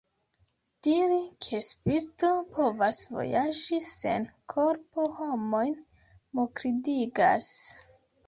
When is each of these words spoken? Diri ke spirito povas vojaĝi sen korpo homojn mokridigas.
Diri 0.85 1.17
ke 1.47 1.57
spirito 1.67 2.29
povas 2.55 3.01
vojaĝi 3.17 3.79
sen 3.89 4.25
korpo 4.53 5.05
homojn 5.19 5.75
mokridigas. 6.41 7.53